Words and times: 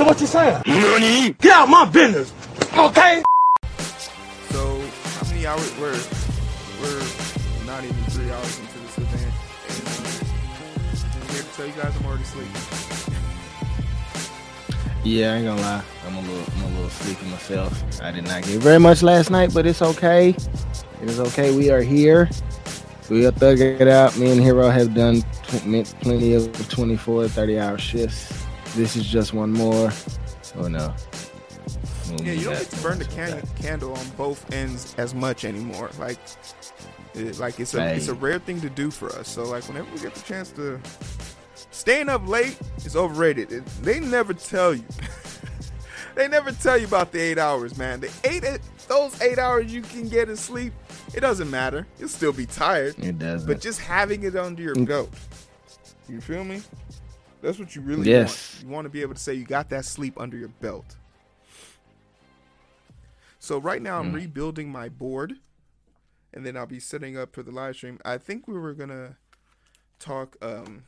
So 0.00 0.06
what 0.06 0.18
you 0.18 0.26
saying? 0.26 0.62
Get 1.40 1.52
out 1.52 1.68
my 1.68 1.84
business, 1.84 2.32
okay? 2.72 3.22
So 4.48 4.80
how 4.80 5.28
many 5.28 5.46
hours? 5.46 5.78
We're 5.78 5.92
we're 6.80 7.66
not 7.66 7.84
even 7.84 8.02
three 8.04 8.30
hours 8.30 8.60
into 8.60 8.78
this 8.78 8.96
event, 8.96 9.30
and 9.68 11.22
I'm 11.22 11.28
here 11.28 11.42
to 11.42 11.48
tell 11.52 11.66
you 11.66 11.72
guys 11.74 11.94
I'm 12.00 12.06
already 12.06 12.24
sleeping. 12.24 12.50
Yeah, 15.04 15.34
I 15.34 15.36
ain't 15.36 15.44
gonna 15.44 15.60
lie. 15.60 15.84
I'm 16.06 16.16
a 16.16 16.20
little, 16.22 16.54
I'm 16.56 16.62
a 16.62 16.68
little 16.76 16.88
sleepy 16.88 17.26
myself. 17.26 18.00
I 18.00 18.10
did 18.10 18.24
not 18.24 18.42
get 18.44 18.58
very 18.62 18.80
much 18.80 19.02
last 19.02 19.30
night, 19.30 19.52
but 19.52 19.66
it's 19.66 19.82
okay. 19.82 20.30
It 20.30 21.10
is 21.10 21.20
okay. 21.20 21.54
We 21.54 21.68
are 21.68 21.82
here. 21.82 22.30
We'll 23.10 23.32
thug 23.32 23.60
it 23.60 23.86
out. 23.86 24.16
Me 24.16 24.30
and 24.30 24.40
Heero 24.40 24.72
have 24.72 24.94
done 24.94 25.20
tw- 25.20 26.00
plenty 26.00 26.32
of 26.32 26.68
24, 26.70 27.28
30 27.28 27.58
hour 27.58 27.76
shifts. 27.76 28.46
This 28.74 28.96
is 28.96 29.06
just 29.06 29.32
one 29.34 29.52
more. 29.52 29.90
Oh 30.56 30.68
no. 30.68 30.94
We'll 32.08 32.22
Yeah, 32.22 32.32
you 32.32 32.44
don't 32.44 32.54
get 32.58 32.70
to 32.70 32.82
burn 32.82 32.98
the 32.98 33.04
can- 33.04 33.42
candle 33.60 33.92
on 33.94 34.08
both 34.10 34.52
ends 34.52 34.94
as 34.98 35.14
much 35.14 35.44
anymore. 35.44 35.90
Like, 35.98 36.18
it, 37.14 37.38
like 37.38 37.60
it's 37.60 37.74
a 37.74 37.94
it's 37.94 38.08
a 38.08 38.14
rare 38.14 38.38
thing 38.38 38.60
to 38.62 38.70
do 38.70 38.90
for 38.90 39.08
us. 39.16 39.28
So 39.28 39.44
like 39.44 39.64
whenever 39.68 39.90
we 39.92 40.00
get 40.00 40.14
the 40.14 40.22
chance 40.22 40.50
to 40.52 40.80
staying 41.70 42.08
up 42.08 42.26
late 42.26 42.58
is 42.84 42.96
overrated. 42.96 43.52
It, 43.52 43.66
they 43.82 44.00
never 44.00 44.32
tell 44.34 44.74
you. 44.74 44.84
they 46.14 46.28
never 46.28 46.52
tell 46.52 46.78
you 46.78 46.86
about 46.86 47.12
the 47.12 47.20
eight 47.20 47.38
hours, 47.38 47.76
man. 47.76 48.00
The 48.00 48.10
eight 48.24 48.44
those 48.88 49.20
eight 49.20 49.38
hours 49.38 49.72
you 49.72 49.82
can 49.82 50.08
get 50.08 50.28
in 50.28 50.36
sleep, 50.36 50.72
it 51.14 51.20
doesn't 51.20 51.50
matter. 51.50 51.86
You'll 51.98 52.08
still 52.08 52.32
be 52.32 52.46
tired. 52.46 52.98
It 52.98 53.18
doesn't. 53.18 53.46
But 53.46 53.60
just 53.60 53.80
having 53.80 54.22
it 54.24 54.34
under 54.36 54.62
your 54.62 54.74
Mm. 54.74 54.86
belt. 54.86 55.10
You 56.08 56.20
feel 56.20 56.42
me? 56.42 56.60
That's 57.42 57.58
what 57.58 57.74
you 57.74 57.82
really 57.82 58.06
Yes. 58.08 58.26
want. 58.26 58.62
You 58.64 58.68
want 58.68 58.84
to 58.84 58.90
be 58.90 59.00
able 59.02 59.14
to 59.14 59.20
say 59.20 59.34
you 59.34 59.44
got 59.44 59.70
that 59.70 59.84
sleep 59.84 60.18
under 60.20 60.36
your 60.36 60.48
belt. 60.48 60.96
So 63.38 63.58
right 63.58 63.80
now 63.80 63.98
I'm 63.98 64.10
Mm. 64.12 64.14
rebuilding 64.14 64.70
my 64.70 64.88
board 64.90 65.34
and 66.34 66.44
then 66.44 66.56
I'll 66.56 66.66
be 66.66 66.78
setting 66.80 67.16
up 67.16 67.34
for 67.34 67.42
the 67.42 67.50
live 67.50 67.76
stream. 67.76 67.98
I 68.04 68.18
think 68.18 68.46
we 68.46 68.58
were 68.58 68.74
going 68.74 68.90
to 68.90 69.16
talk 69.98 70.36
um 70.42 70.84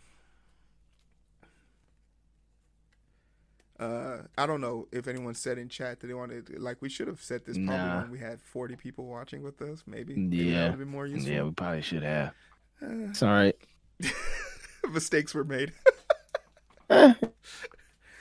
uh, 3.81 4.23
I 4.39 4.47
don't 4.47 4.61
know 4.61 4.87
if 4.93 5.09
anyone 5.09 5.35
said 5.35 5.59
in 5.59 5.69
chat 5.69 6.01
that 6.01 6.07
they 6.07 6.15
wanted 6.15 6.57
like 6.61 6.81
we 6.81 6.89
should 6.89 7.09
have 7.09 7.21
set 7.23 7.45
this 7.47 7.57
probably 7.59 7.89
Nah. 7.89 8.01
when 8.03 8.11
we 8.11 8.19
had 8.19 8.41
40 8.41 8.77
people 8.77 9.07
watching 9.07 9.43
with 9.43 9.61
us 9.63 9.83
maybe 9.87 10.17
Maybe 10.17 10.45
yeah. 10.51 10.71
been 10.77 10.89
more 10.89 11.07
useful 11.07 11.33
Yeah, 11.33 11.43
we 11.45 11.51
probably 11.53 11.83
should 11.83 12.03
have. 12.03 12.35
Uh, 12.81 13.09
It's 13.11 13.23
all 13.23 13.31
right. 13.31 13.57
mistakes 14.93 15.35
were 15.35 15.45
made. 15.45 15.73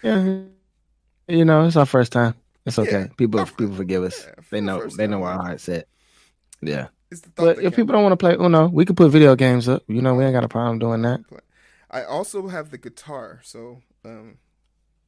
Yeah. 0.03 0.43
You 1.27 1.45
know, 1.45 1.65
it's 1.65 1.75
our 1.77 1.85
first 1.85 2.11
time. 2.11 2.35
It's 2.65 2.79
okay. 2.79 3.07
Yeah, 3.07 3.07
people 3.17 3.45
people 3.45 3.75
forgive 3.75 4.03
us. 4.03 4.27
yeah, 4.27 4.35
they 4.51 4.61
know 4.61 4.87
they 4.89 5.07
know 5.07 5.23
time, 5.23 5.23
our 5.23 5.37
man. 5.37 5.39
heart 5.39 5.61
set. 5.61 5.87
Yeah. 6.61 6.89
It's 7.11 7.21
the 7.21 7.31
But 7.37 7.59
if 7.59 7.73
counts. 7.73 7.75
people 7.75 7.93
don't 7.93 8.03
want 8.03 8.13
to 8.13 8.17
play 8.17 8.35
Uno, 8.35 8.67
we 8.67 8.85
could 8.85 8.97
put 8.97 9.11
video 9.11 9.35
games 9.35 9.67
up. 9.69 9.83
You 9.87 10.01
know, 10.01 10.15
we 10.15 10.23
ain't 10.25 10.33
got 10.33 10.43
a 10.43 10.49
problem 10.49 10.79
doing 10.79 11.01
that. 11.03 11.21
I 11.89 12.03
also 12.03 12.47
have 12.47 12.71
the 12.71 12.77
guitar, 12.77 13.41
so 13.43 13.81
um, 14.05 14.37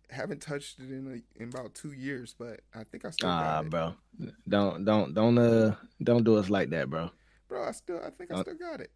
haven't 0.09 0.41
touched 0.41 0.79
it 0.79 0.91
in 0.91 1.07
a, 1.37 1.41
in 1.43 1.49
about 1.49 1.75
two 1.75 1.93
years, 1.93 2.35
but 2.37 2.61
I 2.73 2.83
think 2.85 3.05
I 3.05 3.11
still 3.11 3.31
Ah, 3.31 3.33
got 3.33 3.65
it, 3.65 3.71
bro. 3.71 3.95
Don't 4.47 4.85
don't 4.85 5.13
don't 5.13 5.37
uh 5.37 5.75
don't 6.03 6.23
do 6.23 6.37
us 6.37 6.49
like 6.49 6.69
that, 6.71 6.89
bro. 6.89 7.11
bro. 7.47 7.63
I 7.63 7.71
still, 7.71 8.01
I 8.05 8.09
think 8.11 8.31
I 8.31 8.35
still 8.35 8.55
got 8.55 8.81
it. 8.81 8.91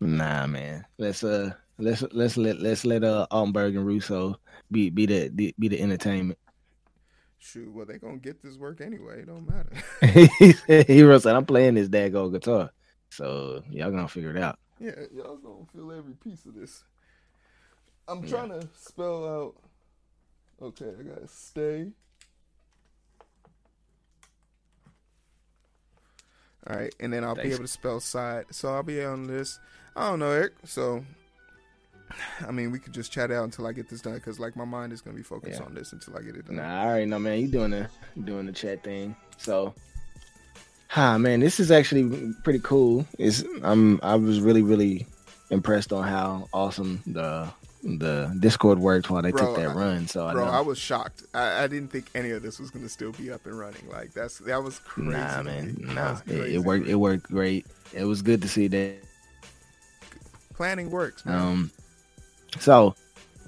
Nah, 0.00 0.46
man. 0.46 0.84
Let's 0.98 1.24
uh 1.24 1.52
let's 1.78 2.02
let's 2.12 2.36
let 2.36 2.60
let's 2.60 2.84
let 2.84 3.04
uh 3.04 3.26
Altenberg 3.30 3.76
and 3.76 3.86
Russo 3.86 4.38
be 4.70 4.90
be 4.90 5.06
the, 5.06 5.54
be 5.58 5.68
the 5.68 5.80
entertainment. 5.80 6.38
Shoot, 7.38 7.72
well 7.72 7.86
they 7.86 7.98
gonna 7.98 8.16
get 8.18 8.42
this 8.42 8.56
work 8.56 8.80
anyway. 8.80 9.20
It 9.20 9.26
don't 9.26 9.48
matter. 9.48 9.72
he 10.38 10.52
said 10.52 10.86
he 10.86 11.02
was 11.04 11.24
like, 11.24 11.34
I'm 11.34 11.46
playing 11.46 11.74
this 11.74 11.88
daggone 11.88 12.32
guitar. 12.32 12.70
So 13.10 13.62
y'all 13.70 13.90
gonna 13.90 14.08
figure 14.08 14.30
it 14.36 14.42
out. 14.42 14.58
yeah, 14.80 14.92
y'all 15.14 15.36
gonna 15.36 15.66
feel 15.72 15.92
every 15.92 16.14
piece 16.14 16.44
of 16.46 16.54
this. 16.54 16.82
I'm 18.08 18.22
Yeah. 18.24 18.30
trying 18.30 18.48
to 18.60 18.68
spell 18.76 19.26
out. 19.26 19.54
Okay, 20.60 20.90
I 20.98 21.02
gotta 21.02 21.28
stay. 21.28 21.92
All 26.66 26.76
right, 26.76 26.94
and 26.98 27.12
then 27.12 27.24
I'll 27.24 27.34
be 27.34 27.42
able 27.52 27.58
to 27.58 27.68
spell 27.68 28.00
side. 28.00 28.46
So 28.50 28.72
I'll 28.72 28.82
be 28.82 29.02
on 29.04 29.26
this. 29.26 29.58
I 29.96 30.08
don't 30.10 30.18
know, 30.18 30.30
Eric. 30.30 30.52
So, 30.64 31.04
I 32.46 32.50
mean, 32.50 32.70
we 32.70 32.78
could 32.78 32.92
just 32.92 33.12
chat 33.12 33.30
out 33.30 33.44
until 33.44 33.66
I 33.66 33.72
get 33.72 33.88
this 33.88 34.00
done, 34.00 34.14
because 34.14 34.38
like 34.40 34.56
my 34.56 34.64
mind 34.64 34.92
is 34.92 35.00
gonna 35.00 35.16
be 35.16 35.22
focused 35.22 35.60
Yeah. 35.60 35.66
on 35.66 35.74
this 35.74 35.92
until 35.92 36.16
I 36.16 36.22
get 36.22 36.36
it 36.36 36.46
done. 36.46 36.56
Nah, 36.56 36.82
I 36.82 36.86
already 36.86 37.06
know, 37.06 37.18
man. 37.18 37.38
You 37.40 37.48
doing 37.48 37.70
the 37.70 37.88
doing 38.24 38.46
the 38.46 38.52
chat 38.52 38.82
thing. 38.82 39.14
So, 39.36 39.74
hi, 40.88 41.16
man. 41.18 41.40
This 41.40 41.60
is 41.60 41.70
actually 41.70 42.32
pretty 42.42 42.60
cool. 42.60 43.06
Is 43.18 43.46
I'm 43.62 44.00
I 44.02 44.16
was 44.16 44.40
really 44.40 44.62
really 44.62 45.06
impressed 45.50 45.92
on 45.92 46.04
how 46.04 46.48
awesome 46.52 47.02
the 47.06 47.48
the 47.84 48.34
Discord 48.40 48.78
worked 48.78 49.10
while 49.10 49.20
they 49.20 49.30
Bro, 49.30 49.40
took 49.46 49.56
that 49.56 49.70
I- 49.70 49.74
run. 49.74 50.08
So 50.08 50.26
I 50.26 50.32
Bro, 50.32 50.46
know. 50.46 50.50
I 50.50 50.60
was 50.60 50.78
shocked. 50.78 51.22
I, 51.34 51.64
I 51.64 51.66
didn't 51.66 51.88
think 51.92 52.10
any 52.14 52.30
of 52.30 52.42
this 52.42 52.58
was 52.58 52.70
gonna 52.70 52.88
still 52.88 53.12
be 53.12 53.30
up 53.30 53.44
and 53.46 53.58
running. 53.58 53.88
Like 53.90 54.12
that's 54.12 54.38
that 54.38 54.62
was 54.62 54.78
crazy. 54.80 55.10
nah, 55.10 55.42
man. 55.42 55.76
Nah, 55.80 56.18
it, 56.26 56.54
it 56.54 56.58
worked. 56.58 56.88
It 56.88 56.94
worked 56.96 57.24
great. 57.30 57.66
It 57.92 58.04
was 58.04 58.22
good 58.22 58.40
to 58.42 58.48
see 58.48 58.66
that. 58.68 58.96
Planning 60.54 60.90
works, 60.90 61.24
man. 61.24 61.38
Um, 61.38 61.70
so, 62.58 62.94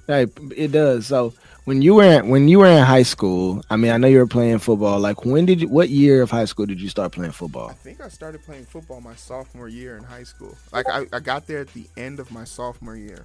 hey, 0.06 0.26
it 0.56 0.72
does. 0.72 1.06
So 1.06 1.32
when 1.64 1.82
you 1.82 1.94
were 1.94 2.04
in, 2.04 2.28
when 2.28 2.48
you 2.48 2.60
were 2.60 2.66
in 2.66 2.84
high 2.84 3.02
school, 3.02 3.62
I 3.70 3.76
mean, 3.76 3.92
I 3.92 3.96
know 3.96 4.08
you 4.08 4.18
were 4.18 4.26
playing 4.26 4.58
football. 4.58 4.98
Like, 4.98 5.24
when 5.24 5.46
did 5.46 5.60
you? 5.60 5.68
What 5.68 5.88
year 5.88 6.22
of 6.22 6.30
high 6.30 6.44
school 6.44 6.66
did 6.66 6.80
you 6.80 6.88
start 6.88 7.12
playing 7.12 7.32
football? 7.32 7.70
I 7.70 7.74
think 7.74 8.00
I 8.00 8.08
started 8.08 8.42
playing 8.44 8.64
football 8.64 9.00
my 9.00 9.14
sophomore 9.14 9.68
year 9.68 9.96
in 9.96 10.04
high 10.04 10.24
school. 10.24 10.56
Like 10.72 10.86
I, 10.88 11.06
I 11.12 11.20
got 11.20 11.46
there 11.46 11.60
at 11.60 11.68
the 11.68 11.86
end 11.96 12.20
of 12.20 12.30
my 12.30 12.44
sophomore 12.44 12.96
year. 12.96 13.24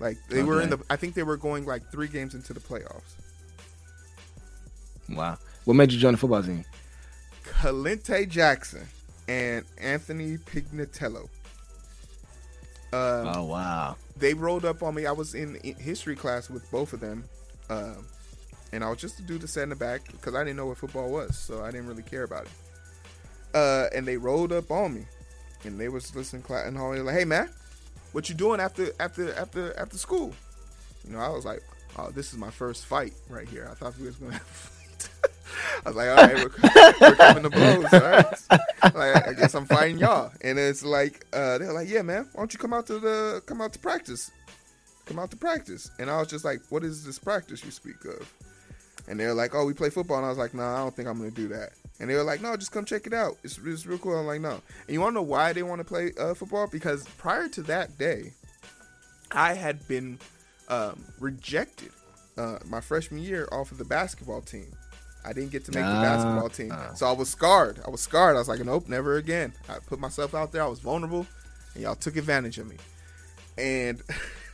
Like 0.00 0.16
they 0.28 0.42
were 0.42 0.62
in 0.62 0.70
the 0.70 0.78
I 0.90 0.96
think 0.96 1.14
they 1.14 1.22
were 1.22 1.36
going 1.36 1.66
like 1.66 1.90
three 1.90 2.08
games 2.08 2.34
into 2.34 2.54
the 2.54 2.60
playoffs. 2.60 3.14
Wow. 5.08 5.38
What 5.64 5.74
made 5.74 5.92
you 5.92 5.98
join 5.98 6.12
the 6.12 6.18
football 6.18 6.42
team? 6.42 6.64
Calente 7.44 8.28
Jackson 8.28 8.86
and 9.26 9.64
Anthony 9.78 10.38
Pignatello. 10.38 11.28
Um, 12.92 13.32
oh 13.34 13.44
wow. 13.44 13.96
they 14.16 14.32
rolled 14.34 14.64
up 14.64 14.82
on 14.82 14.94
me. 14.94 15.04
I 15.06 15.12
was 15.12 15.34
in 15.34 15.56
history 15.78 16.16
class 16.16 16.48
with 16.48 16.68
both 16.70 16.92
of 16.94 17.00
them, 17.00 17.24
um, 17.68 18.06
and 18.72 18.82
I 18.82 18.88
was 18.88 18.98
just 18.98 19.18
a 19.20 19.22
dude 19.22 19.42
to 19.42 19.48
set 19.48 19.64
in 19.64 19.68
the 19.68 19.76
back 19.76 20.10
because 20.10 20.34
I 20.34 20.42
didn't 20.42 20.56
know 20.56 20.66
what 20.66 20.78
football 20.78 21.10
was, 21.10 21.36
so 21.36 21.62
I 21.62 21.70
didn't 21.70 21.86
really 21.88 22.02
care 22.02 22.22
about 22.24 22.44
it. 22.44 22.50
Uh, 23.54 23.86
and 23.94 24.06
they 24.06 24.16
rolled 24.16 24.52
up 24.52 24.70
on 24.70 24.94
me, 24.94 25.04
and 25.64 25.78
they 25.78 25.88
was 25.88 26.14
listening 26.16 26.42
class 26.42 26.66
and 26.66 26.78
all. 26.78 26.96
Like, 26.96 27.14
"Hey 27.14 27.24
man, 27.24 27.50
what 28.12 28.28
you 28.28 28.34
doing 28.34 28.60
after 28.60 28.90
after 29.00 29.34
after 29.34 29.78
after 29.78 29.98
school?" 29.98 30.32
You 31.06 31.12
know, 31.12 31.20
I 31.20 31.28
was 31.28 31.44
like, 31.44 31.62
"Oh, 31.98 32.10
this 32.10 32.32
is 32.32 32.38
my 32.38 32.50
first 32.50 32.86
fight 32.86 33.12
right 33.28 33.48
here." 33.48 33.68
I 33.70 33.74
thought 33.74 33.98
we 33.98 34.06
was 34.06 34.16
gonna 34.16 34.32
have 34.34 34.42
a 34.42 34.44
fight. 34.44 34.77
I 35.86 35.88
was 35.90 35.96
like, 35.96 36.08
"All 36.08 36.16
right, 36.16 36.34
we're, 36.36 37.08
we're 37.08 37.16
coming 37.16 37.42
to 37.44 37.50
blows, 37.50 37.92
all 37.92 38.00
right." 38.00 38.94
like, 38.94 39.28
I 39.28 39.32
guess 39.32 39.54
I'm 39.54 39.66
fighting 39.66 39.98
y'all. 39.98 40.30
And 40.42 40.58
it's 40.58 40.84
like, 40.84 41.26
uh, 41.32 41.58
they're 41.58 41.72
like, 41.72 41.88
yeah, 41.88 42.02
man, 42.02 42.28
why 42.32 42.40
don't 42.40 42.52
you 42.52 42.58
come 42.58 42.72
out 42.72 42.86
to 42.86 42.98
the, 42.98 43.42
come 43.46 43.60
out 43.60 43.72
to 43.72 43.78
practice, 43.78 44.30
come 45.06 45.18
out 45.18 45.30
to 45.30 45.36
practice. 45.36 45.90
And 45.98 46.10
I 46.10 46.18
was 46.18 46.28
just 46.28 46.44
like, 46.44 46.60
what 46.70 46.84
is 46.84 47.04
this 47.04 47.18
practice 47.18 47.64
you 47.64 47.70
speak 47.70 48.04
of? 48.04 48.32
And 49.08 49.18
they're 49.18 49.34
like, 49.34 49.54
oh, 49.54 49.64
we 49.64 49.72
play 49.72 49.90
football. 49.90 50.18
And 50.18 50.26
I 50.26 50.28
was 50.28 50.38
like, 50.38 50.54
no, 50.54 50.62
I 50.62 50.78
don't 50.78 50.94
think 50.94 51.08
I'm 51.08 51.18
gonna 51.18 51.30
do 51.30 51.48
that. 51.48 51.70
And 52.00 52.08
they 52.08 52.14
were 52.14 52.22
like, 52.22 52.40
no, 52.40 52.56
just 52.56 52.72
come 52.72 52.84
check 52.84 53.06
it 53.06 53.12
out. 53.12 53.36
It's, 53.42 53.58
it's 53.58 53.86
real 53.86 53.98
cool. 53.98 54.16
I'm 54.16 54.26
like, 54.26 54.40
no. 54.40 54.52
And 54.52 54.62
you 54.94 55.00
want 55.00 55.12
to 55.12 55.14
know 55.16 55.22
why 55.22 55.52
they 55.52 55.62
want 55.62 55.80
to 55.80 55.84
play 55.84 56.12
uh, 56.18 56.34
football? 56.34 56.68
Because 56.68 57.06
prior 57.16 57.48
to 57.48 57.62
that 57.62 57.98
day, 57.98 58.34
I 59.32 59.54
had 59.54 59.86
been 59.88 60.18
um, 60.68 61.04
rejected 61.18 61.90
uh, 62.36 62.58
my 62.66 62.80
freshman 62.80 63.20
year 63.20 63.48
off 63.50 63.72
of 63.72 63.78
the 63.78 63.84
basketball 63.84 64.42
team. 64.42 64.72
I 65.28 65.34
didn't 65.34 65.50
get 65.50 65.66
to 65.66 65.72
make 65.72 65.84
the 65.84 65.90
basketball 65.90 66.48
team, 66.48 66.74
so 66.96 67.06
I 67.06 67.12
was 67.12 67.28
scarred. 67.28 67.80
I 67.86 67.90
was 67.90 68.00
scarred. 68.00 68.34
I 68.34 68.38
was 68.38 68.48
like, 68.48 68.64
nope, 68.64 68.88
never 68.88 69.16
again. 69.16 69.52
I 69.68 69.78
put 69.78 70.00
myself 70.00 70.34
out 70.34 70.52
there. 70.52 70.62
I 70.62 70.66
was 70.66 70.78
vulnerable, 70.78 71.26
and 71.74 71.82
y'all 71.82 71.94
took 71.94 72.16
advantage 72.16 72.56
of 72.56 72.66
me. 72.66 72.76
And 73.58 74.02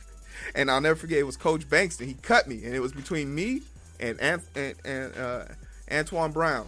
and 0.55 0.69
I'll 0.69 0.81
never 0.81 0.97
forget. 0.97 1.19
It 1.19 1.23
was 1.23 1.37
Coach 1.37 1.69
Bankston. 1.69 2.07
He 2.07 2.15
cut 2.15 2.49
me, 2.49 2.65
and 2.65 2.75
it 2.75 2.81
was 2.81 2.91
between 2.91 3.33
me 3.33 3.61
and 4.01 4.19
and, 4.19 4.41
and 4.83 5.17
uh, 5.17 5.45
Antoine 5.89 6.33
Brown. 6.33 6.67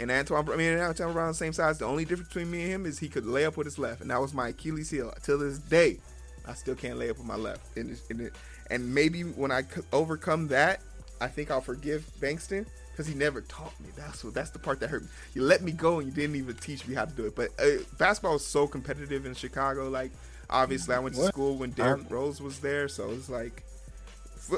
And 0.00 0.10
Antoine, 0.10 0.50
I 0.50 0.56
mean, 0.56 0.72
and 0.72 0.80
Antoine 0.80 1.12
Brown 1.12 1.28
the 1.28 1.34
same 1.34 1.52
size. 1.52 1.78
The 1.78 1.84
only 1.84 2.04
difference 2.04 2.30
between 2.30 2.50
me 2.50 2.64
and 2.64 2.72
him 2.72 2.86
is 2.86 2.98
he 2.98 3.08
could 3.08 3.24
lay 3.24 3.44
up 3.44 3.56
with 3.56 3.66
his 3.68 3.78
left, 3.78 4.00
and 4.00 4.10
that 4.10 4.20
was 4.20 4.34
my 4.34 4.48
Achilles 4.48 4.90
heel. 4.90 5.14
Till 5.22 5.38
this 5.38 5.58
day, 5.58 5.98
I 6.44 6.54
still 6.54 6.74
can't 6.74 6.98
lay 6.98 7.08
up 7.08 7.18
with 7.18 7.26
my 7.26 7.36
left. 7.36 7.76
And, 7.76 7.96
and, 8.10 8.30
and 8.68 8.92
maybe 8.92 9.22
when 9.22 9.52
I 9.52 9.62
overcome 9.92 10.48
that, 10.48 10.80
I 11.20 11.28
think 11.28 11.52
I'll 11.52 11.60
forgive 11.60 12.10
Bankston 12.20 12.66
because 12.94 13.08
he 13.08 13.14
never 13.14 13.40
taught 13.40 13.78
me. 13.80 13.88
That's 13.96 14.22
what. 14.22 14.34
That's 14.34 14.50
the 14.50 14.60
part 14.60 14.78
that 14.80 14.88
hurt 14.88 15.02
me. 15.02 15.08
You 15.34 15.42
let 15.42 15.62
me 15.62 15.72
go, 15.72 15.98
and 15.98 16.06
you 16.06 16.14
didn't 16.14 16.36
even 16.36 16.54
teach 16.54 16.86
me 16.86 16.94
how 16.94 17.04
to 17.04 17.12
do 17.12 17.26
it. 17.26 17.34
But 17.34 17.50
uh, 17.58 17.82
basketball 17.98 18.34
was 18.34 18.46
so 18.46 18.68
competitive 18.68 19.26
in 19.26 19.34
Chicago. 19.34 19.88
Like, 19.88 20.12
obviously, 20.48 20.94
I 20.94 21.00
went 21.00 21.16
to 21.16 21.22
What? 21.22 21.32
school 21.32 21.56
when 21.56 21.70
Derrick 21.70 22.08
Rose 22.08 22.40
was 22.40 22.60
there, 22.60 22.86
so 22.88 23.10
it's 23.10 23.28
like 23.28 23.64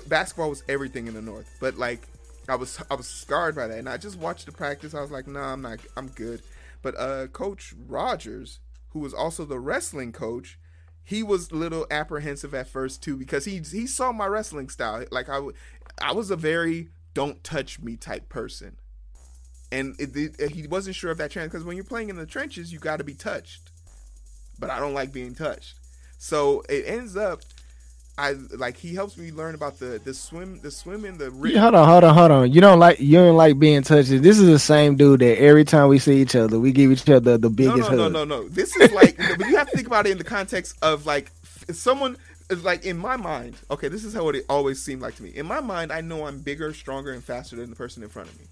basketball 0.06 0.50
was 0.50 0.62
everything 0.68 1.06
in 1.06 1.14
the 1.14 1.22
North, 1.22 1.48
but 1.60 1.76
like 1.76 2.00
I 2.48 2.56
was 2.56 2.82
I 2.90 2.94
was 2.94 3.06
scarred 3.08 3.54
by 3.56 3.66
that, 3.68 3.78
and 3.78 3.88
I 3.88 3.96
just 3.96 4.18
watched 4.18 4.46
the 4.46 4.52
practice. 4.52 4.94
I 4.94 5.00
was 5.00 5.10
like, 5.10 5.26
nah, 5.26 5.52
I'm 5.52 5.62
not, 5.62 5.78
I'm 5.96 6.08
good. 6.08 6.42
But 6.82 6.94
uh, 6.98 7.26
Coach 7.28 7.74
Rogers, 7.88 8.60
who 8.90 9.00
was 9.00 9.14
also 9.14 9.44
the 9.44 9.58
wrestling 9.58 10.12
coach, 10.12 10.58
he 11.02 11.22
was 11.22 11.50
a 11.50 11.54
little 11.54 11.86
apprehensive 11.90 12.54
at 12.54 12.68
first 12.68 13.02
too 13.02 13.16
because 13.16 13.44
he 13.44 13.58
he 13.58 13.86
saw 13.86 14.12
my 14.12 14.26
wrestling 14.26 14.68
style. 14.68 15.04
Like 15.10 15.28
I, 15.28 15.40
I 16.02 16.12
was 16.12 16.30
a 16.30 16.36
very 16.36 16.90
don't 17.16 17.42
touch 17.42 17.80
me 17.80 17.96
type 17.96 18.28
person, 18.28 18.76
and 19.72 19.98
it, 19.98 20.14
it, 20.38 20.50
he 20.50 20.66
wasn't 20.66 20.94
sure 20.94 21.10
of 21.10 21.16
that 21.16 21.30
trans 21.30 21.50
because 21.50 21.64
when 21.64 21.74
you're 21.74 21.84
playing 21.84 22.10
in 22.10 22.16
the 22.16 22.26
trenches, 22.26 22.70
you 22.70 22.78
got 22.78 22.98
to 22.98 23.04
be 23.04 23.14
touched. 23.14 23.70
But 24.58 24.68
I 24.68 24.78
don't 24.78 24.92
like 24.92 25.12
being 25.12 25.34
touched, 25.34 25.76
so 26.18 26.62
it 26.68 26.84
ends 26.86 27.16
up 27.16 27.40
I 28.18 28.32
like 28.32 28.76
he 28.76 28.94
helps 28.94 29.16
me 29.16 29.32
learn 29.32 29.54
about 29.54 29.78
the 29.78 29.98
the 30.04 30.12
swim 30.12 30.60
the 30.60 30.70
swim 30.70 31.06
in 31.06 31.16
the 31.16 31.32
yeah, 31.44 31.60
hold 31.60 31.74
on 31.74 31.88
hold 31.88 32.04
on 32.04 32.14
hold 32.14 32.30
on. 32.30 32.52
You 32.52 32.60
don't 32.60 32.78
like 32.78 33.00
you 33.00 33.16
don't 33.16 33.36
like 33.36 33.58
being 33.58 33.82
touched. 33.82 34.10
This 34.10 34.38
is 34.38 34.46
the 34.46 34.58
same 34.58 34.96
dude 34.96 35.20
that 35.20 35.38
every 35.38 35.64
time 35.64 35.88
we 35.88 35.98
see 35.98 36.20
each 36.20 36.36
other 36.36 36.60
we 36.60 36.70
give 36.70 36.92
each 36.92 37.08
other 37.08 37.38
the 37.38 37.48
biggest 37.48 37.90
no 37.90 37.96
no 37.96 38.02
hug. 38.04 38.12
no 38.12 38.24
no. 38.24 38.42
No 38.42 38.48
this 38.48 38.76
is 38.76 38.92
like 38.92 39.16
but 39.38 39.46
you 39.48 39.56
have 39.56 39.70
to 39.70 39.76
think 39.76 39.86
about 39.86 40.06
it 40.06 40.12
in 40.12 40.18
the 40.18 40.24
context 40.24 40.76
of 40.82 41.06
like 41.06 41.32
someone 41.72 42.18
like 42.62 42.84
in 42.84 42.96
my 42.96 43.16
mind 43.16 43.56
okay 43.70 43.88
this 43.88 44.04
is 44.04 44.14
how 44.14 44.28
it 44.28 44.44
always 44.48 44.82
seemed 44.82 45.02
like 45.02 45.16
to 45.16 45.22
me 45.22 45.30
in 45.30 45.46
my 45.46 45.60
mind 45.60 45.92
I 45.92 46.00
know 46.00 46.26
I'm 46.26 46.40
bigger 46.40 46.72
stronger 46.72 47.12
and 47.12 47.24
faster 47.24 47.56
than 47.56 47.70
the 47.70 47.76
person 47.76 48.02
in 48.02 48.08
front 48.08 48.28
of 48.28 48.38
me 48.38 48.46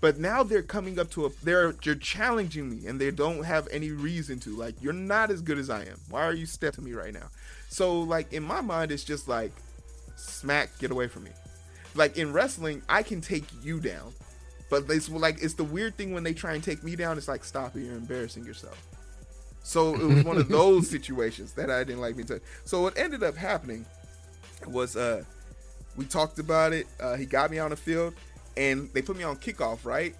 but 0.00 0.18
now 0.18 0.42
they're 0.42 0.62
coming 0.62 0.98
up 0.98 1.10
to 1.12 1.26
a 1.26 1.30
they're 1.42 1.74
you're 1.82 1.94
challenging 1.94 2.68
me 2.68 2.86
and 2.86 3.00
they 3.00 3.10
don't 3.10 3.44
have 3.44 3.66
any 3.70 3.90
reason 3.90 4.38
to 4.40 4.50
like 4.50 4.74
you're 4.82 4.92
not 4.92 5.30
as 5.30 5.40
good 5.40 5.58
as 5.58 5.70
I 5.70 5.82
am 5.82 5.98
why 6.10 6.22
are 6.24 6.34
you 6.34 6.46
stepping 6.46 6.84
me 6.84 6.92
right 6.92 7.14
now 7.14 7.30
so 7.68 8.00
like 8.00 8.32
in 8.32 8.42
my 8.42 8.60
mind, 8.60 8.90
it's 8.90 9.04
just 9.04 9.28
like 9.28 9.52
smack, 10.16 10.76
get 10.78 10.90
away 10.90 11.08
from 11.08 11.24
me. 11.24 11.30
Like 11.94 12.16
in 12.16 12.32
wrestling, 12.32 12.82
I 12.88 13.02
can 13.02 13.20
take 13.20 13.44
you 13.62 13.80
down, 13.80 14.12
but 14.70 14.84
it's 14.88 15.08
like 15.08 15.42
it's 15.42 15.54
the 15.54 15.64
weird 15.64 15.96
thing 15.96 16.12
when 16.12 16.22
they 16.22 16.34
try 16.34 16.54
and 16.54 16.64
take 16.64 16.82
me 16.82 16.96
down. 16.96 17.18
It's 17.18 17.28
like 17.28 17.44
stop 17.44 17.76
it, 17.76 17.80
you're 17.80 17.96
embarrassing 17.96 18.44
yourself. 18.44 18.87
So 19.68 19.94
it 19.94 20.02
was 20.02 20.24
one 20.24 20.38
of 20.38 20.48
those 20.60 20.88
situations 20.88 21.52
that 21.52 21.70
I 21.70 21.84
didn't 21.84 22.00
like 22.00 22.16
being 22.16 22.26
touched. 22.26 22.44
So 22.64 22.80
what 22.80 22.96
ended 22.96 23.22
up 23.22 23.36
happening 23.36 23.84
was 24.66 24.96
uh 24.96 25.22
we 25.94 26.06
talked 26.06 26.38
about 26.38 26.72
it. 26.72 26.86
Uh, 26.98 27.16
he 27.16 27.26
got 27.26 27.50
me 27.50 27.58
on 27.58 27.70
the 27.70 27.76
field, 27.76 28.14
and 28.56 28.88
they 28.94 29.02
put 29.02 29.16
me 29.16 29.24
on 29.24 29.36
kickoff, 29.36 29.84
right? 29.84 30.14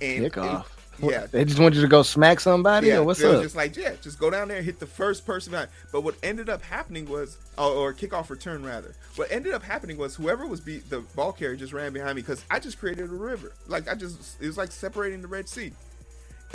And 0.00 0.24
kickoff. 0.24 0.64
It, 0.98 1.10
yeah, 1.10 1.26
they 1.26 1.44
just 1.44 1.58
want 1.58 1.74
you 1.74 1.82
to 1.82 1.88
go 1.88 2.02
smack 2.02 2.40
somebody. 2.40 2.86
Yeah, 2.86 2.98
or 2.98 3.04
what's 3.04 3.22
up? 3.22 3.42
Just 3.42 3.54
like 3.54 3.76
yeah, 3.76 3.96
just 4.00 4.18
go 4.18 4.30
down 4.30 4.48
there 4.48 4.56
and 4.56 4.64
hit 4.64 4.78
the 4.78 4.86
first 4.86 5.26
person 5.26 5.50
behind. 5.50 5.68
But 5.92 6.00
what 6.00 6.14
ended 6.22 6.48
up 6.48 6.62
happening 6.62 7.06
was, 7.06 7.36
or, 7.58 7.70
or 7.70 7.92
kickoff 7.92 8.30
return 8.30 8.64
rather. 8.64 8.94
What 9.16 9.30
ended 9.30 9.52
up 9.52 9.62
happening 9.62 9.98
was 9.98 10.16
whoever 10.16 10.46
was 10.46 10.60
beat 10.60 10.88
the 10.88 11.00
ball 11.14 11.32
carrier 11.32 11.56
just 11.56 11.74
ran 11.74 11.92
behind 11.92 12.16
me 12.16 12.22
because 12.22 12.42
I 12.50 12.60
just 12.60 12.78
created 12.78 13.10
a 13.10 13.14
river. 13.14 13.52
Like 13.66 13.90
I 13.90 13.94
just 13.94 14.40
it 14.40 14.46
was 14.46 14.56
like 14.56 14.72
separating 14.72 15.20
the 15.20 15.28
Red 15.28 15.50
Sea. 15.50 15.72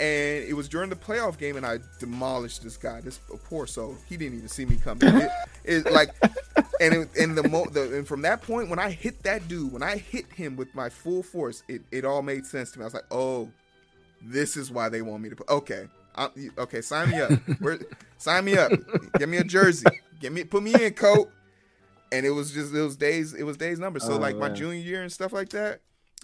And 0.00 0.44
it 0.44 0.54
was 0.54 0.68
during 0.68 0.90
the 0.90 0.96
playoff 0.96 1.38
game, 1.38 1.56
and 1.56 1.66
I 1.66 1.78
demolished 2.00 2.62
this 2.62 2.76
guy, 2.76 3.00
this 3.02 3.20
poor 3.44 3.66
soul. 3.66 3.96
He 4.08 4.16
didn't 4.16 4.38
even 4.38 4.48
see 4.48 4.64
me 4.64 4.76
coming. 4.76 5.08
It, 5.14 5.30
it 5.64 5.92
like, 5.92 6.10
and 6.80 6.94
it, 6.94 7.08
and 7.18 7.36
the, 7.36 7.46
mo- 7.48 7.66
the 7.66 7.98
and 7.98 8.08
from 8.08 8.22
that 8.22 8.42
point, 8.42 8.70
when 8.70 8.78
I 8.78 8.90
hit 8.90 9.22
that 9.24 9.46
dude, 9.48 9.72
when 9.72 9.82
I 9.82 9.98
hit 9.98 10.32
him 10.32 10.56
with 10.56 10.74
my 10.74 10.88
full 10.88 11.22
force, 11.22 11.62
it, 11.68 11.82
it 11.92 12.04
all 12.04 12.22
made 12.22 12.46
sense 12.46 12.72
to 12.72 12.78
me. 12.78 12.84
I 12.84 12.86
was 12.86 12.94
like, 12.94 13.06
oh, 13.10 13.50
this 14.22 14.56
is 14.56 14.70
why 14.70 14.88
they 14.88 15.02
want 15.02 15.22
me 15.22 15.28
to 15.28 15.36
put. 15.36 15.48
Okay, 15.48 15.86
I'm, 16.14 16.30
okay, 16.58 16.80
sign 16.80 17.10
me 17.10 17.20
up. 17.20 17.32
Where, 17.60 17.78
sign 18.18 18.44
me 18.44 18.56
up. 18.56 18.72
Give 19.18 19.28
me 19.28 19.36
a 19.36 19.44
jersey. 19.44 19.86
Give 20.20 20.32
me 20.32 20.44
put 20.44 20.62
me 20.62 20.74
in 20.74 20.94
coat. 20.94 21.30
And 22.10 22.26
it 22.26 22.30
was 22.30 22.52
just 22.52 22.74
it 22.74 22.80
was 22.80 22.96
days 22.96 23.32
it 23.34 23.44
was 23.44 23.56
days 23.56 23.78
number. 23.78 23.98
So 23.98 24.14
oh, 24.14 24.18
like 24.18 24.36
man. 24.36 24.50
my 24.50 24.54
junior 24.54 24.80
year 24.80 25.02
and 25.02 25.10
stuff 25.10 25.32
like 25.32 25.48
that, 25.50 25.80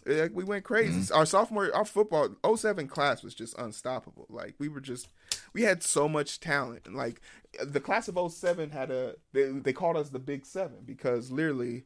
like 0.06 0.32
we 0.34 0.44
went 0.44 0.64
crazy. 0.64 1.00
Mm-hmm. 1.00 1.16
Our 1.16 1.26
sophomore 1.26 1.74
our 1.74 1.84
football 1.84 2.30
07 2.56 2.88
class 2.88 3.22
was 3.22 3.34
just 3.34 3.58
unstoppable. 3.58 4.26
Like 4.28 4.54
we 4.58 4.68
were 4.68 4.80
just 4.80 5.08
we 5.52 5.62
had 5.62 5.82
so 5.82 6.08
much 6.08 6.40
talent. 6.40 6.82
And 6.86 6.94
like 6.94 7.20
the 7.62 7.80
class 7.80 8.08
of 8.08 8.32
07 8.32 8.70
had 8.70 8.90
a 8.90 9.14
they, 9.32 9.44
they 9.44 9.72
called 9.72 9.96
us 9.96 10.10
the 10.10 10.18
Big 10.18 10.46
7 10.46 10.78
because 10.84 11.30
literally 11.30 11.84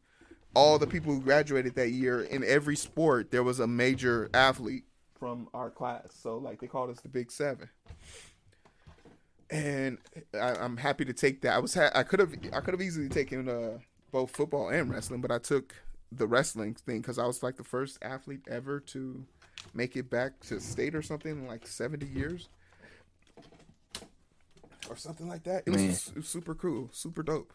all 0.55 0.79
the 0.79 0.87
people 0.87 1.12
who 1.14 1.20
graduated 1.20 1.75
that 1.76 1.91
year 1.91 2.23
in 2.23 2.44
every 2.44 2.76
sport 2.76 3.31
there 3.31 3.43
was 3.43 3.61
a 3.61 3.67
major 3.67 4.31
athlete 4.35 4.85
from 5.23 5.49
our 5.55 5.70
class. 5.70 6.09
So 6.20 6.37
like 6.38 6.61
they 6.61 6.67
called 6.67 6.91
us 6.91 7.00
the 7.00 7.09
Big 7.09 7.31
Seven. 7.31 7.69
And 9.50 9.99
I, 10.35 10.64
am 10.64 10.79
happy 10.79 11.05
to 11.05 11.12
take 11.12 11.43
that. 11.43 11.55
I 11.55 11.59
was 11.59 11.75
ha- 11.75 11.91
I 11.94 12.03
could 12.03 12.20
have 12.20 12.35
I 12.53 12.61
could 12.61 12.75
have 12.75 12.81
easily 12.81 13.09
taken 13.09 13.49
uh, 13.49 13.79
both 14.11 14.31
football 14.31 14.70
and 14.70 14.91
wrestling, 14.91 15.20
but 15.20 15.31
I 15.31 15.38
took 15.38 15.75
the 16.14 16.26
wrestling 16.26 16.75
thing 16.75 17.00
because 17.00 17.19
I 17.19 17.26
was 17.26 17.43
like 17.43 17.56
the 17.56 17.64
first 17.64 17.99
athlete 18.03 18.43
ever 18.49 18.81
to 18.81 19.25
make 19.75 19.97
it 19.97 20.11
back 20.11 20.41
to 20.49 20.61
state 20.61 20.94
or 20.94 21.03
something 21.03 21.32
in 21.32 21.47
like 21.47 21.67
70 21.67 22.06
years 22.06 22.49
or 24.88 24.97
something 24.97 25.29
like 25.29 25.44
that. 25.44 25.64
It 25.67 25.70
was, 25.70 26.09
it 26.09 26.17
was 26.17 26.29
super 26.29 26.55
cool, 26.55 26.91
super 26.93 27.23
dope. 27.23 27.53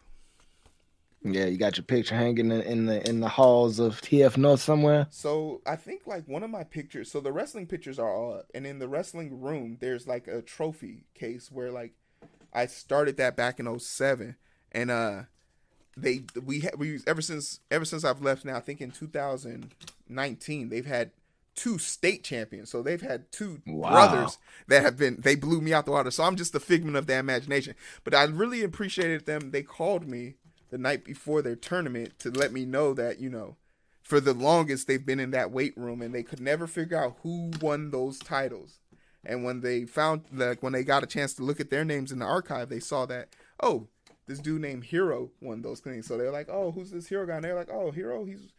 Yeah, 1.24 1.46
you 1.46 1.58
got 1.58 1.76
your 1.76 1.84
picture 1.84 2.14
hanging 2.14 2.52
in, 2.52 2.60
in 2.62 2.86
the 2.86 3.06
in 3.08 3.18
the 3.20 3.28
halls 3.28 3.80
of 3.80 4.00
TF 4.00 4.36
North 4.36 4.60
somewhere. 4.60 5.08
So 5.10 5.62
I 5.66 5.74
think 5.74 6.06
like 6.06 6.28
one 6.28 6.44
of 6.44 6.50
my 6.50 6.62
pictures. 6.62 7.10
So 7.10 7.20
the 7.20 7.32
wrestling 7.32 7.66
pictures 7.66 7.98
are 7.98 8.14
all 8.14 8.34
up, 8.34 8.46
and 8.54 8.64
in 8.64 8.78
the 8.78 8.86
wrestling 8.86 9.40
room, 9.40 9.78
there's 9.80 10.06
like 10.06 10.28
a 10.28 10.42
trophy 10.42 11.06
case 11.14 11.50
where 11.50 11.72
like 11.72 11.94
I 12.52 12.66
started 12.66 13.16
that 13.16 13.36
back 13.36 13.58
in 13.58 13.78
07. 13.78 14.36
and 14.70 14.90
uh 14.90 15.22
they 16.02 16.22
we 16.44 16.60
ha- 16.60 16.76
we 16.76 17.00
ever 17.06 17.22
since 17.22 17.60
ever 17.70 17.84
since 17.84 18.04
I've 18.04 18.22
left 18.22 18.44
now. 18.44 18.56
I 18.56 18.60
think 18.60 18.80
in 18.80 18.90
2019 18.90 20.68
they've 20.68 20.86
had 20.86 21.10
two 21.54 21.78
state 21.78 22.22
champions. 22.22 22.70
So 22.70 22.82
they've 22.82 23.02
had 23.02 23.30
two 23.32 23.60
wow. 23.66 23.90
brothers 23.90 24.38
that 24.68 24.82
have 24.82 24.96
been 24.96 25.20
they 25.20 25.34
blew 25.34 25.60
me 25.60 25.72
out 25.72 25.84
the 25.84 25.92
water. 25.92 26.10
So 26.10 26.24
I'm 26.24 26.36
just 26.36 26.54
a 26.54 26.60
figment 26.60 26.96
of 26.96 27.06
their 27.06 27.20
imagination. 27.20 27.74
But 28.04 28.14
I 28.14 28.24
really 28.24 28.62
appreciated 28.62 29.26
them. 29.26 29.50
They 29.50 29.62
called 29.62 30.06
me 30.06 30.34
the 30.70 30.78
night 30.78 31.04
before 31.04 31.42
their 31.42 31.56
tournament 31.56 32.18
to 32.20 32.30
let 32.30 32.52
me 32.52 32.64
know 32.64 32.94
that 32.94 33.20
you 33.20 33.28
know 33.28 33.56
for 34.02 34.20
the 34.20 34.34
longest 34.34 34.86
they've 34.86 35.04
been 35.04 35.20
in 35.20 35.32
that 35.32 35.50
weight 35.50 35.76
room 35.76 36.00
and 36.00 36.14
they 36.14 36.22
could 36.22 36.40
never 36.40 36.66
figure 36.66 37.02
out 37.02 37.16
who 37.22 37.50
won 37.60 37.90
those 37.90 38.18
titles 38.18 38.80
and 39.24 39.44
when 39.44 39.60
they 39.60 39.84
found 39.84 40.22
like 40.32 40.62
when 40.62 40.72
they 40.72 40.82
got 40.82 41.02
a 41.02 41.06
chance 41.06 41.34
to 41.34 41.42
look 41.42 41.60
at 41.60 41.70
their 41.70 41.84
names 41.84 42.12
in 42.12 42.18
the 42.18 42.24
archive 42.24 42.68
they 42.68 42.80
saw 42.80 43.06
that 43.06 43.28
oh 43.62 43.88
this 44.28 44.38
dude 44.38 44.62
named 44.62 44.84
Heero 44.84 45.30
won 45.40 45.62
those 45.62 45.80
things 45.80 46.06
so 46.06 46.16
they're 46.16 46.30
like 46.30 46.48
oh 46.48 46.70
who's 46.70 46.90
this 46.90 47.08
hero 47.08 47.26
guy 47.26 47.36
and 47.36 47.44
they're 47.44 47.54
like 47.54 47.70
oh 47.70 47.90
hero 47.90 48.24
he's 48.24 48.52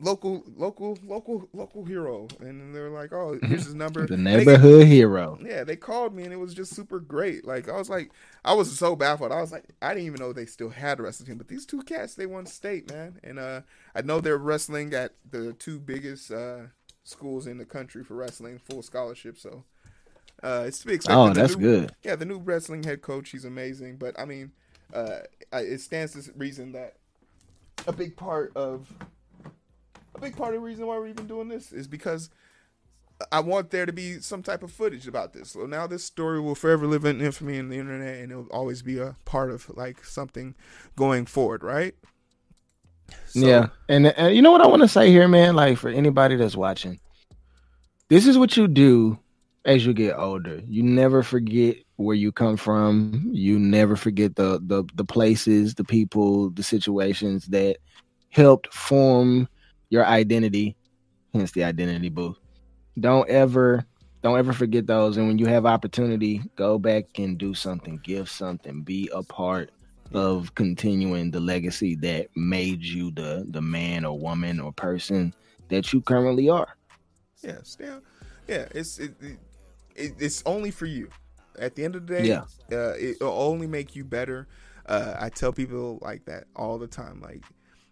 local, 0.00 0.44
local, 0.56 0.98
local, 1.04 1.48
local 1.52 1.84
hero, 1.84 2.28
and 2.40 2.74
they're 2.74 2.90
like, 2.90 3.12
"Oh, 3.12 3.38
here's 3.42 3.64
his 3.64 3.74
number." 3.74 4.06
the 4.06 4.16
neighborhood 4.16 4.86
hero. 4.86 5.38
Yeah, 5.42 5.64
they 5.64 5.76
called 5.76 6.14
me, 6.14 6.24
and 6.24 6.32
it 6.32 6.38
was 6.38 6.54
just 6.54 6.74
super 6.74 7.00
great. 7.00 7.46
Like 7.46 7.68
I 7.68 7.76
was 7.76 7.90
like, 7.90 8.10
I 8.44 8.54
was 8.54 8.76
so 8.76 8.96
baffled. 8.96 9.32
I 9.32 9.40
was 9.40 9.52
like, 9.52 9.64
I 9.82 9.94
didn't 9.94 10.06
even 10.06 10.20
know 10.20 10.32
they 10.32 10.46
still 10.46 10.70
had 10.70 11.00
a 11.00 11.02
wrestling 11.02 11.28
team, 11.28 11.38
but 11.38 11.48
these 11.48 11.66
two 11.66 11.82
cats, 11.82 12.14
they 12.14 12.26
won 12.26 12.46
state, 12.46 12.90
man, 12.90 13.18
and 13.22 13.38
uh, 13.38 13.62
I 13.94 14.02
know 14.02 14.20
they're 14.20 14.38
wrestling 14.38 14.92
at 14.94 15.14
the 15.28 15.52
two 15.54 15.78
biggest 15.78 16.30
uh, 16.30 16.66
schools 17.04 17.46
in 17.46 17.58
the 17.58 17.64
country 17.64 18.04
for 18.04 18.14
wrestling, 18.14 18.58
full 18.58 18.82
scholarship. 18.82 19.38
So 19.38 19.64
uh, 20.42 20.64
it's 20.66 20.80
to 20.80 20.86
be 20.86 20.94
expected. 20.94 21.18
Oh, 21.18 21.32
that's 21.32 21.56
new, 21.56 21.80
good. 21.80 21.94
Yeah, 22.02 22.16
the 22.16 22.26
new 22.26 22.38
wrestling 22.38 22.82
head 22.82 23.02
coach, 23.02 23.30
he's 23.30 23.44
amazing. 23.44 23.96
But 23.96 24.18
I 24.18 24.24
mean, 24.24 24.52
uh, 24.94 25.18
it 25.52 25.80
stands 25.80 26.12
to 26.12 26.32
reason 26.36 26.72
that 26.72 26.96
a 27.86 27.92
big 27.92 28.16
part 28.16 28.56
of 28.56 28.92
a 30.14 30.20
big 30.20 30.36
part 30.36 30.54
of 30.54 30.60
the 30.60 30.66
reason 30.66 30.86
why 30.86 30.96
we're 30.98 31.08
even 31.08 31.26
doing 31.26 31.48
this 31.48 31.72
is 31.72 31.86
because 31.86 32.30
I 33.32 33.40
want 33.40 33.70
there 33.70 33.86
to 33.86 33.92
be 33.92 34.20
some 34.20 34.42
type 34.42 34.62
of 34.62 34.70
footage 34.70 35.08
about 35.08 35.32
this. 35.32 35.50
So 35.50 35.66
now 35.66 35.86
this 35.86 36.04
story 36.04 36.40
will 36.40 36.54
forever 36.54 36.86
live 36.86 37.04
in 37.04 37.20
infamy 37.20 37.56
in 37.56 37.68
the 37.68 37.76
internet, 37.76 38.18
and 38.18 38.30
it'll 38.30 38.46
always 38.50 38.82
be 38.82 38.98
a 38.98 39.16
part 39.24 39.50
of 39.50 39.68
like 39.76 40.04
something 40.04 40.54
going 40.96 41.26
forward, 41.26 41.62
right? 41.64 41.94
So, 43.26 43.40
yeah, 43.40 43.68
and, 43.88 44.06
and 44.06 44.34
you 44.34 44.42
know 44.42 44.52
what 44.52 44.60
I 44.60 44.66
want 44.66 44.82
to 44.82 44.88
say 44.88 45.10
here, 45.10 45.26
man. 45.28 45.56
Like 45.56 45.78
for 45.78 45.88
anybody 45.88 46.36
that's 46.36 46.56
watching, 46.56 47.00
this 48.08 48.26
is 48.26 48.38
what 48.38 48.56
you 48.56 48.68
do 48.68 49.18
as 49.64 49.84
you 49.84 49.92
get 49.92 50.16
older. 50.18 50.60
You 50.66 50.82
never 50.82 51.22
forget 51.22 51.76
where 51.96 52.16
you 52.16 52.32
come 52.32 52.56
from. 52.56 53.28
You 53.32 53.58
never 53.58 53.96
forget 53.96 54.36
the 54.36 54.60
the 54.64 54.84
the 54.94 55.04
places, 55.04 55.74
the 55.74 55.84
people, 55.84 56.50
the 56.50 56.62
situations 56.62 57.46
that 57.46 57.78
helped 58.30 58.72
form 58.72 59.48
your 59.90 60.04
identity, 60.04 60.76
hence 61.32 61.52
the 61.52 61.64
identity 61.64 62.08
booth. 62.08 62.38
Don't 62.98 63.28
ever 63.28 63.84
don't 64.22 64.38
ever 64.38 64.52
forget 64.52 64.86
those. 64.86 65.16
And 65.16 65.26
when 65.28 65.38
you 65.38 65.46
have 65.46 65.66
opportunity, 65.66 66.42
go 66.56 66.78
back 66.78 67.04
and 67.18 67.38
do 67.38 67.54
something, 67.54 68.00
give 68.02 68.28
something, 68.28 68.82
be 68.82 69.08
a 69.14 69.22
part 69.22 69.70
of 70.12 70.54
continuing 70.54 71.30
the 71.30 71.40
legacy 71.40 71.94
that 71.96 72.28
made 72.34 72.82
you 72.82 73.10
the 73.10 73.46
the 73.50 73.60
man 73.60 74.04
or 74.04 74.18
woman 74.18 74.58
or 74.60 74.72
person 74.72 75.34
that 75.68 75.92
you 75.92 76.00
currently 76.00 76.48
are. 76.48 76.76
Yeah, 77.42 77.58
still, 77.62 78.00
yeah. 78.46 78.66
It's 78.74 78.98
it, 78.98 79.14
it, 79.20 79.38
it's 79.96 80.42
only 80.46 80.70
for 80.70 80.86
you. 80.86 81.08
At 81.58 81.74
the 81.74 81.84
end 81.84 81.96
of 81.96 82.06
the 82.06 82.14
day, 82.14 82.26
yeah, 82.28 82.44
uh, 82.72 82.94
it'll 82.98 83.32
only 83.32 83.66
make 83.66 83.96
you 83.96 84.04
better. 84.04 84.46
Uh, 84.86 85.14
I 85.18 85.28
tell 85.28 85.52
people 85.52 85.98
like 86.02 86.24
that 86.26 86.44
all 86.54 86.78
the 86.78 86.86
time. 86.86 87.20
Like 87.20 87.42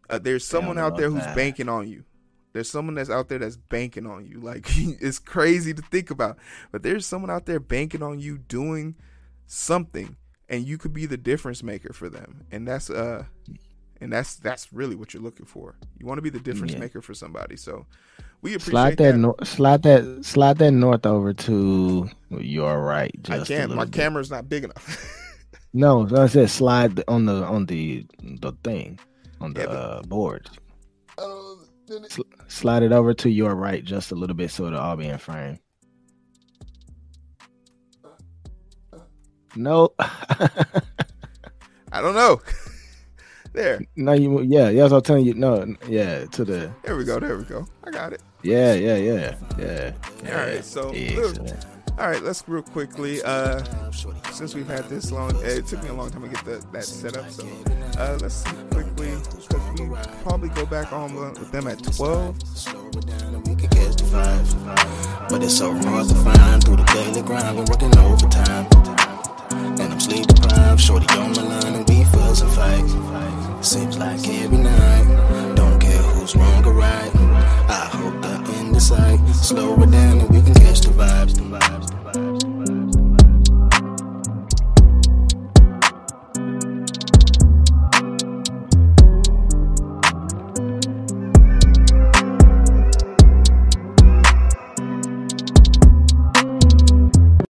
Uh, 0.08 0.18
there's 0.18 0.44
someone 0.46 0.78
out 0.78 0.96
there 0.96 1.10
who's 1.10 1.24
that. 1.24 1.34
banking 1.36 1.68
on 1.68 1.88
you. 1.88 2.04
There's 2.52 2.70
someone 2.70 2.94
that's 2.94 3.10
out 3.10 3.28
there 3.28 3.38
that's 3.40 3.56
banking 3.56 4.06
on 4.06 4.24
you. 4.26 4.40
Like 4.40 4.66
it's 4.76 5.18
crazy 5.18 5.74
to 5.74 5.82
think 5.82 6.10
about, 6.10 6.38
but 6.72 6.82
there's 6.82 7.04
someone 7.04 7.30
out 7.30 7.46
there 7.46 7.60
banking 7.60 8.02
on 8.02 8.18
you 8.20 8.38
doing 8.38 8.94
something, 9.46 10.16
and 10.48 10.64
you 10.66 10.78
could 10.78 10.92
be 10.92 11.06
the 11.06 11.16
difference 11.16 11.62
maker 11.62 11.92
for 11.92 12.08
them. 12.08 12.44
And 12.52 12.66
that's 12.66 12.88
uh, 12.88 13.24
and 14.00 14.12
that's 14.12 14.36
that's 14.36 14.72
really 14.72 14.94
what 14.96 15.12
you're 15.12 15.22
looking 15.22 15.46
for. 15.46 15.76
You 15.98 16.06
want 16.06 16.18
to 16.18 16.22
be 16.22 16.30
the 16.30 16.40
difference 16.40 16.72
Yeah. 16.72 16.80
maker 16.80 17.02
for 17.02 17.14
somebody. 17.14 17.56
So 17.56 17.86
we 18.46 18.54
appreciate 18.54 18.70
Slide 18.70 18.96
that, 18.98 19.16
nor- 19.16 19.36
slide 19.44 19.82
that, 19.82 20.24
slide 20.24 20.58
that 20.58 20.70
north 20.70 21.04
over 21.04 21.34
to. 21.34 22.08
You're 22.30 22.80
right. 22.80 23.10
I 23.28 23.38
Just 23.38 23.50
a 23.50 23.54
can't. 23.56 23.74
My 23.74 23.84
bit. 23.84 23.92
camera's 23.94 24.30
not 24.30 24.48
big 24.48 24.64
enough. 24.64 25.12
No, 25.74 26.08
I 26.16 26.26
said 26.28 26.48
slide 26.48 27.04
on 27.06 27.26
the 27.26 27.44
on 27.44 27.66
the 27.66 28.06
the 28.40 28.52
thing 28.64 28.98
on 29.42 29.52
the 29.52 29.60
Yeah, 29.60 29.66
but- 29.66 29.76
uh, 29.76 30.02
board. 30.02 30.48
Then 31.88 32.04
it- 32.04 32.12
Sl- 32.12 32.22
slide 32.48 32.82
it 32.82 32.92
over 32.92 33.12
to 33.14 33.28
your 33.28 33.54
right 33.54 33.84
just 33.84 34.10
a 34.10 34.14
little 34.14 34.34
bit 34.36 34.50
so 34.50 34.66
it'll 34.66 34.78
all 34.78 34.96
be 34.96 35.06
in 35.08 35.18
frame. 35.18 35.58
No, 39.54 39.92
I 39.98 42.00
don't 42.00 42.14
know. 42.14 42.40
there, 43.52 43.80
no, 43.96 44.12
you 44.12 44.40
yeah, 44.42 44.70
yeah. 44.70 44.84
I 44.84 44.88
was 44.88 45.02
telling 45.02 45.26
you. 45.26 45.34
No, 45.34 45.74
yeah, 45.88 46.24
to 46.26 46.44
the 46.44 46.72
there 46.84 46.96
we 46.96 47.04
go. 47.04 47.20
There 47.20 47.36
we 47.36 47.44
go. 47.44 47.66
I 47.84 47.90
got 47.90 48.12
it. 48.14 48.22
Yeah, 48.46 48.74
yeah, 48.74 48.96
yeah, 48.96 49.34
yeah. 49.58 49.92
All 50.26 50.46
right, 50.46 50.64
so 50.64 50.90
Excellent. 50.90 51.66
All 51.98 52.10
right, 52.10 52.22
let's 52.22 52.46
real 52.46 52.62
quickly. 52.62 53.22
Uh, 53.22 53.62
since 54.30 54.54
we've 54.54 54.66
had 54.66 54.84
this 54.90 55.10
long, 55.10 55.34
it 55.42 55.66
took 55.66 55.82
me 55.82 55.88
a 55.88 55.94
long 55.94 56.10
time 56.10 56.22
to 56.22 56.28
get 56.28 56.44
the, 56.44 56.62
that 56.72 56.84
set 56.84 57.16
up. 57.16 57.30
So 57.30 57.46
uh, 57.98 58.18
let's 58.20 58.34
see 58.34 58.50
quickly 58.70 59.08
because 59.08 59.80
we 59.80 59.88
probably 60.22 60.50
go 60.50 60.66
back 60.66 60.92
on 60.92 61.14
with 61.14 61.50
them 61.52 61.66
at 61.66 61.82
twelve. 61.82 62.36
Slow 62.54 62.86
it 62.88 63.06
down 63.06 63.34
and 63.34 63.48
we 63.48 63.54
can 63.54 63.70
catch 63.70 63.96
the 63.96 64.04
vibes. 64.04 65.28
But 65.30 65.42
it's 65.42 65.56
so 65.56 65.72
hard 65.72 66.06
to 66.08 66.14
find 66.16 66.62
through 66.62 66.76
the 66.76 66.84
daily 66.84 67.22
grind. 67.22 67.56
We're 67.56 67.64
working 67.64 67.96
overtime. 67.98 68.66
And 69.50 69.92
I'm 69.92 70.00
sleep 70.00 70.26
deprived. 70.26 70.80
Shorty 70.80 71.06
on 71.18 71.32
my 71.32 71.42
line 71.42 71.74
and 71.76 71.88
we 71.88 72.04
fuss 72.04 72.42
and 72.42 72.52
fight. 72.52 73.64
Seems 73.64 73.96
like 73.96 74.20
every 74.28 74.58
night. 74.58 75.54
Don't 75.56 75.80
care 75.80 76.02
who's 76.02 76.36
wrong 76.36 76.62
or 76.66 76.74
right. 76.74 77.35
I 77.68 77.88
hope 77.92 78.22
the 78.22 78.52
end 78.58 78.76
is 78.76 78.88
sight. 78.88 79.18
Slow 79.34 79.74
it 79.82 79.90
down 79.90 80.20
and 80.20 80.30
we 80.30 80.40
can 80.42 80.54
catch 80.54 80.80
the 80.80 80.90
vibes. 80.90 81.95